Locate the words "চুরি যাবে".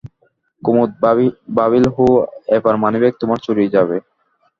3.45-3.97